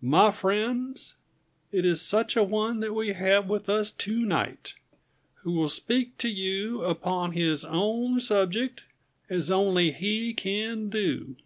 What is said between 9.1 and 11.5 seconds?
as only he can do.